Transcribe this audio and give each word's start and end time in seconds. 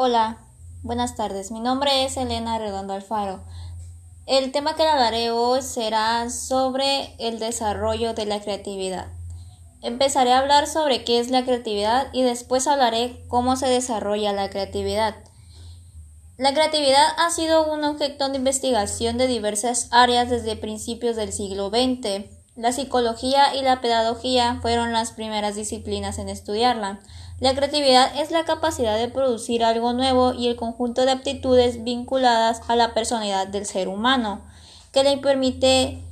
Hola, 0.00 0.38
buenas 0.84 1.16
tardes. 1.16 1.50
Mi 1.50 1.58
nombre 1.58 2.04
es 2.04 2.16
Elena 2.16 2.56
Redondo 2.56 2.92
Alfaro. 2.92 3.42
El 4.26 4.52
tema 4.52 4.76
que 4.76 4.86
hablaré 4.86 5.32
hoy 5.32 5.60
será 5.60 6.30
sobre 6.30 7.16
el 7.18 7.40
desarrollo 7.40 8.14
de 8.14 8.24
la 8.24 8.38
creatividad. 8.38 9.08
Empezaré 9.82 10.34
a 10.34 10.38
hablar 10.38 10.68
sobre 10.68 11.02
qué 11.02 11.18
es 11.18 11.32
la 11.32 11.42
creatividad 11.42 12.10
y 12.12 12.22
después 12.22 12.68
hablaré 12.68 13.24
cómo 13.26 13.56
se 13.56 13.66
desarrolla 13.66 14.32
la 14.32 14.50
creatividad. 14.50 15.16
La 16.36 16.54
creatividad 16.54 17.08
ha 17.16 17.30
sido 17.30 17.68
un 17.68 17.82
objeto 17.82 18.28
de 18.28 18.36
investigación 18.36 19.18
de 19.18 19.26
diversas 19.26 19.88
áreas 19.90 20.30
desde 20.30 20.54
principios 20.54 21.16
del 21.16 21.32
siglo 21.32 21.70
XX. 21.70 22.37
La 22.58 22.72
psicología 22.72 23.54
y 23.54 23.62
la 23.62 23.80
pedagogía 23.80 24.58
fueron 24.60 24.92
las 24.92 25.12
primeras 25.12 25.54
disciplinas 25.54 26.18
en 26.18 26.28
estudiarla. 26.28 26.98
La 27.38 27.54
creatividad 27.54 28.10
es 28.18 28.32
la 28.32 28.44
capacidad 28.44 28.98
de 28.98 29.06
producir 29.06 29.62
algo 29.62 29.92
nuevo 29.92 30.34
y 30.34 30.48
el 30.48 30.56
conjunto 30.56 31.04
de 31.04 31.12
aptitudes 31.12 31.84
vinculadas 31.84 32.62
a 32.66 32.74
la 32.74 32.94
personalidad 32.94 33.46
del 33.46 33.64
ser 33.64 33.86
humano, 33.86 34.40
que 34.90 35.04
le 35.04 35.16
permite 35.18 36.02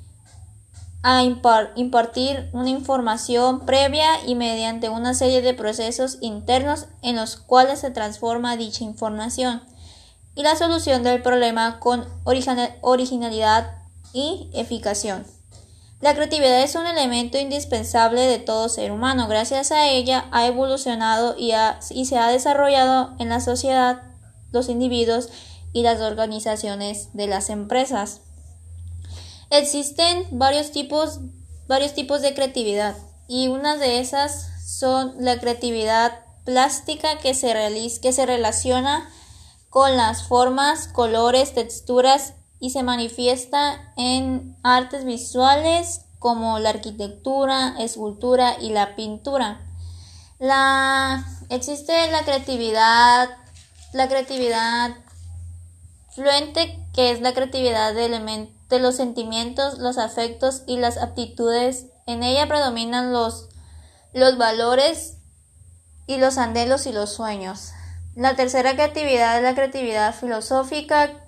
impartir 1.75 2.49
una 2.53 2.71
información 2.71 3.67
previa 3.67 4.25
y 4.25 4.37
mediante 4.37 4.89
una 4.89 5.15
serie 5.15 5.43
de 5.43 5.53
procesos 5.53 6.19
internos 6.21 6.87
en 7.03 7.17
los 7.17 7.39
cuales 7.39 7.81
se 7.81 7.91
transforma 7.91 8.57
dicha 8.57 8.85
información 8.85 9.63
y 10.37 10.45
la 10.45 10.55
solución 10.55 11.03
del 11.03 11.23
problema 11.23 11.81
con 11.81 12.05
originalidad 12.83 13.79
y 14.13 14.49
eficacia. 14.53 15.25
La 16.01 16.15
creatividad 16.15 16.63
es 16.63 16.75
un 16.75 16.87
elemento 16.87 17.39
indispensable 17.39 18.21
de 18.21 18.39
todo 18.39 18.69
ser 18.69 18.93
humano. 18.93 19.29
Gracias 19.29 19.73
a 19.73 19.89
ella 19.89 20.27
ha 20.31 20.47
evolucionado 20.47 21.35
y, 21.39 21.53
se 22.05 22.19
ha 22.19 22.29
desarrollado 22.29 23.15
en 23.19 23.31
la 23.31 23.41
sociedad, 23.41 24.03
los 24.53 24.69
individuos 24.69 25.31
y 25.73 25.83
las 25.83 26.01
organizaciones 26.01 27.15
de 27.15 27.27
las 27.27 27.49
empresas. 27.49 28.21
Existen 29.49 30.27
varios 30.33 30.71
tipos, 30.71 31.21
de 31.69 32.35
creatividad 32.35 32.97
y 33.27 33.49
una 33.49 33.77
de 33.77 33.99
esas 33.99 34.49
son 34.67 35.15
la 35.19 35.39
creatividad 35.39 36.21
plástica 36.45 37.19
que 37.19 37.33
se, 37.33 37.55
que 38.03 38.13
se 38.13 38.27
relaciona 38.27 39.09
con 39.71 39.97
las 39.97 40.25
formas, 40.25 40.89
colores, 40.89 41.55
texturas 41.55 42.35
y 42.67 42.71
se 42.71 42.83
manifiesta 42.83 43.93
en 43.97 44.57
artes 44.65 45.05
visuales 45.05 46.01
como 46.19 46.59
la 46.59 46.71
arquitectura, 46.71 47.77
escultura 47.79 48.57
y 48.61 48.71
la 48.71 48.97
pintura. 48.97 49.61
La 50.41 51.25
existe 51.49 52.11
la 52.11 52.25
creatividad, 52.25 53.29
la 53.93 54.09
creatividad 54.09 54.97
fluente, 56.11 56.85
que 56.93 57.13
es 57.13 57.21
la 57.21 57.35
creatividad 57.35 57.95
de, 57.95 58.49
de 58.69 58.81
los 58.81 58.97
sentimientos, 58.97 59.79
los 59.79 59.97
afectos 59.97 60.65
y 60.67 60.77
las 60.79 60.97
aptitudes. 60.97 61.87
En 62.05 62.25
ella 62.25 62.49
predominan 62.49 63.13
los, 63.13 63.49
los 64.13 64.39
valores 64.39 65.19
y 66.09 66.17
los 66.17 66.37
anhelos 66.37 66.87
y 66.87 66.93
los 66.93 67.13
sueños. 67.13 67.71
La 68.17 68.35
tercera 68.35 68.73
creatividad 68.73 69.37
es 69.37 69.45
la 69.45 69.55
creatividad 69.55 70.13
filosófica, 70.13 71.26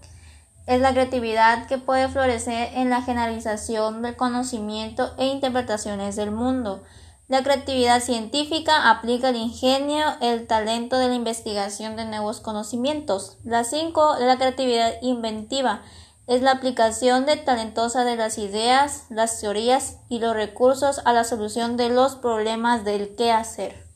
es 0.69 0.83
la 0.83 0.93
creatividad 0.93 1.67
que 1.67 1.79
puede 1.79 2.09
florecer 2.09 2.69
en 2.75 2.91
la 2.91 3.01
generalización 3.01 4.03
del 4.03 4.17
conocimiento 4.17 5.15
e 5.17 5.27
interpretaciones 5.27 6.15
del 6.15 6.31
mundo. 6.31 6.83
La 7.27 7.43
creatividad 7.43 8.03
científica 8.03 8.91
aplica 8.91 9.31
el 9.31 9.37
ingenio, 9.37 10.05
el 10.21 10.47
talento 10.47 10.99
de 10.99 11.09
la 11.09 11.15
investigación 11.15 11.97
de 11.97 12.05
nuevos 12.05 12.41
conocimientos. 12.41 13.39
La 13.45 13.65
cinco, 13.65 14.17
la 14.21 14.37
creatividad 14.37 14.93
inventiva, 15.01 15.81
es 16.27 16.43
la 16.43 16.53
aplicación 16.53 17.25
de 17.25 17.37
talentosa 17.37 18.05
de 18.05 18.17
las 18.17 18.37
ideas, 18.37 19.07
las 19.09 19.41
teorías 19.41 19.97
y 20.11 20.19
los 20.19 20.35
recursos 20.35 21.01
a 21.07 21.15
la 21.15 21.25
solución 21.25 21.79
de 21.79 21.89
los 21.89 22.15
problemas 22.17 22.85
del 22.85 23.17
qué 23.17 23.33
hacer. 23.33 23.88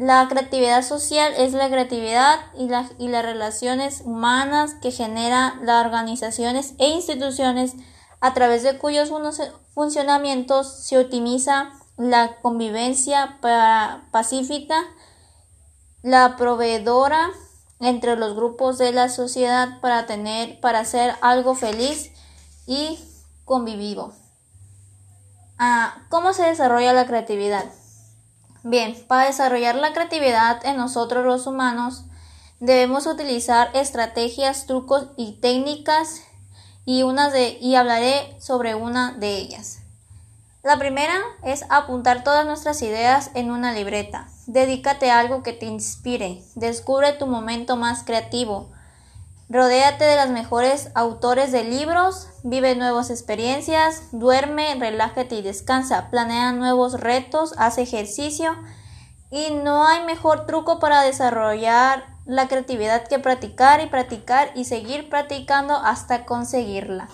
La 0.00 0.26
creatividad 0.28 0.82
social 0.82 1.34
es 1.36 1.52
la 1.52 1.68
creatividad 1.68 2.40
y, 2.58 2.70
y 3.04 3.08
las 3.08 3.22
relaciones 3.22 4.00
humanas 4.02 4.72
que 4.80 4.92
genera 4.92 5.58
las 5.60 5.84
organizaciones 5.84 6.72
e 6.78 6.88
instituciones 6.88 7.74
a 8.22 8.32
través 8.32 8.62
de 8.62 8.78
cuyos 8.78 9.12
funcionamientos 9.74 10.86
se 10.86 10.98
optimiza 10.98 11.72
la 11.98 12.36
convivencia 12.40 13.40
pacífica, 14.10 14.84
la 16.00 16.34
proveedora 16.38 17.28
entre 17.78 18.16
los 18.16 18.34
grupos 18.34 18.78
de 18.78 18.92
la 18.92 19.10
sociedad 19.10 19.82
para 19.82 20.06
tener, 20.06 20.60
para 20.60 20.78
hacer 20.78 21.14
algo 21.20 21.54
feliz 21.54 22.10
y 22.66 22.98
convivido. 23.44 24.14
Ah, 25.58 26.06
¿Cómo 26.08 26.32
se 26.32 26.44
desarrolla 26.44 26.94
la 26.94 27.06
creatividad? 27.06 27.66
Bien, 28.62 28.94
para 29.08 29.26
desarrollar 29.26 29.74
la 29.76 29.92
creatividad 29.92 30.64
en 30.66 30.76
nosotros 30.76 31.24
los 31.24 31.46
humanos, 31.46 32.04
debemos 32.58 33.06
utilizar 33.06 33.70
estrategias, 33.74 34.66
trucos 34.66 35.06
y 35.16 35.32
técnicas 35.40 36.22
y, 36.84 37.02
de, 37.02 37.58
y 37.60 37.74
hablaré 37.76 38.36
sobre 38.38 38.74
una 38.74 39.12
de 39.12 39.38
ellas. 39.38 39.78
La 40.62 40.78
primera 40.78 41.18
es 41.42 41.64
apuntar 41.70 42.22
todas 42.22 42.44
nuestras 42.44 42.82
ideas 42.82 43.30
en 43.32 43.50
una 43.50 43.72
libreta. 43.72 44.28
Dedícate 44.46 45.10
a 45.10 45.18
algo 45.18 45.42
que 45.42 45.54
te 45.54 45.64
inspire. 45.64 46.42
Descubre 46.54 47.14
tu 47.14 47.26
momento 47.26 47.76
más 47.76 48.04
creativo. 48.04 48.70
Rodéate 49.52 50.04
de 50.04 50.14
los 50.14 50.28
mejores 50.28 50.92
autores 50.94 51.50
de 51.50 51.64
libros, 51.64 52.28
vive 52.44 52.76
nuevas 52.76 53.10
experiencias, 53.10 54.04
duerme, 54.12 54.76
relájate 54.76 55.34
y 55.34 55.42
descansa, 55.42 56.08
planea 56.08 56.52
nuevos 56.52 57.00
retos, 57.00 57.54
haz 57.58 57.78
ejercicio. 57.78 58.56
Y 59.28 59.50
no 59.50 59.88
hay 59.88 60.04
mejor 60.04 60.46
truco 60.46 60.78
para 60.78 61.02
desarrollar 61.02 62.04
la 62.26 62.46
creatividad 62.46 63.08
que 63.08 63.18
practicar 63.18 63.80
y 63.80 63.86
practicar 63.86 64.52
y 64.54 64.66
seguir 64.66 65.10
practicando 65.10 65.74
hasta 65.74 66.26
conseguirla. 66.26 67.08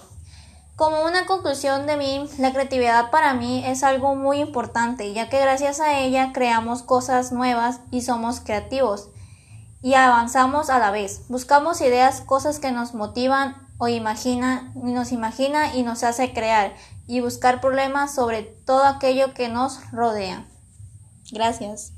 Como 0.76 1.04
una 1.04 1.24
conclusión 1.24 1.86
de 1.86 1.96
mí, 1.96 2.28
la 2.36 2.52
creatividad 2.52 3.10
para 3.10 3.32
mí 3.32 3.64
es 3.64 3.82
algo 3.82 4.14
muy 4.14 4.40
importante, 4.40 5.14
ya 5.14 5.30
que 5.30 5.40
gracias 5.40 5.80
a 5.80 6.00
ella 6.00 6.32
creamos 6.34 6.82
cosas 6.82 7.32
nuevas 7.32 7.80
y 7.90 8.02
somos 8.02 8.40
creativos 8.40 9.08
y 9.86 9.94
avanzamos 9.94 10.68
a 10.68 10.80
la 10.80 10.90
vez. 10.90 11.20
Buscamos 11.28 11.80
ideas, 11.80 12.20
cosas 12.20 12.58
que 12.58 12.72
nos 12.72 12.92
motivan 12.92 13.68
o 13.78 13.86
imagina, 13.86 14.72
nos 14.74 15.12
imagina 15.12 15.76
y 15.76 15.84
nos 15.84 16.02
hace 16.02 16.32
crear 16.32 16.74
y 17.06 17.20
buscar 17.20 17.60
problemas 17.60 18.12
sobre 18.12 18.42
todo 18.42 18.82
aquello 18.82 19.32
que 19.32 19.48
nos 19.48 19.88
rodea. 19.92 20.44
Gracias. 21.30 21.92